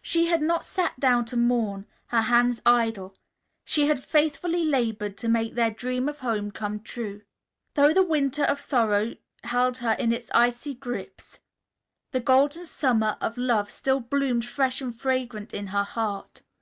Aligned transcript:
She 0.00 0.28
had 0.28 0.40
not 0.40 0.64
sat 0.64 0.98
down 0.98 1.26
to 1.26 1.36
mourn, 1.36 1.84
her 2.06 2.22
hands 2.22 2.62
idle. 2.64 3.14
She 3.66 3.86
had 3.86 4.02
faithfully 4.02 4.64
labored 4.64 5.18
to 5.18 5.28
make 5.28 5.56
their 5.56 5.70
dream 5.70 6.08
of 6.08 6.20
home 6.20 6.50
come 6.52 6.80
true. 6.80 7.20
Though 7.74 7.92
the 7.92 8.02
winter 8.02 8.44
of 8.44 8.62
sorrow 8.62 9.16
held 9.44 9.76
her 9.84 9.92
in 9.92 10.10
its 10.10 10.30
icy 10.34 10.72
grip, 10.72 11.20
the 12.12 12.20
Golden 12.20 12.64
Summer 12.64 13.18
of 13.20 13.36
love 13.36 13.70
still 13.70 14.00
bloomed 14.00 14.46
fresh 14.46 14.80
and 14.80 14.98
fragrant 14.98 15.52
in 15.52 15.66
her 15.66 15.84
heart. 15.84 16.40